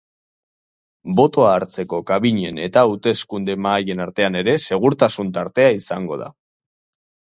[1.19, 6.31] Botoa hartzeko kabinen eta hauteskunde mahaien artean ere segurtasun tartea izango da.